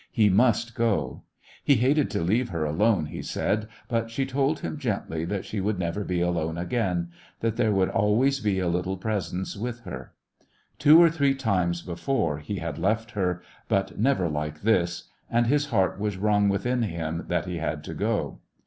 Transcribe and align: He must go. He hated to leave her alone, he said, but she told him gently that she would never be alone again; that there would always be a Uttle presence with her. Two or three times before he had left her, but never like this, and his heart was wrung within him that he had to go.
He 0.11 0.29
must 0.31 0.73
go. 0.73 1.21
He 1.63 1.75
hated 1.75 2.09
to 2.09 2.23
leave 2.23 2.49
her 2.49 2.65
alone, 2.65 3.05
he 3.05 3.21
said, 3.21 3.67
but 3.87 4.09
she 4.09 4.25
told 4.25 4.61
him 4.61 4.79
gently 4.79 5.25
that 5.25 5.45
she 5.45 5.61
would 5.61 5.77
never 5.77 6.03
be 6.03 6.21
alone 6.21 6.57
again; 6.57 7.09
that 7.41 7.55
there 7.55 7.71
would 7.71 7.89
always 7.89 8.39
be 8.39 8.59
a 8.59 8.65
Uttle 8.65 8.99
presence 8.99 9.55
with 9.55 9.81
her. 9.81 10.13
Two 10.79 10.99
or 10.99 11.11
three 11.11 11.35
times 11.35 11.83
before 11.83 12.39
he 12.39 12.55
had 12.55 12.79
left 12.79 13.11
her, 13.11 13.43
but 13.67 13.99
never 13.99 14.27
like 14.27 14.61
this, 14.63 15.03
and 15.29 15.45
his 15.45 15.67
heart 15.67 15.99
was 15.99 16.17
wrung 16.17 16.49
within 16.49 16.81
him 16.81 17.25
that 17.27 17.45
he 17.45 17.59
had 17.59 17.83
to 17.83 17.93
go. 17.93 18.39